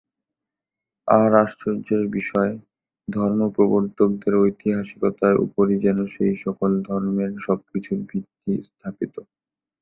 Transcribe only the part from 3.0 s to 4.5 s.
ধর্মপ্রবর্তকদের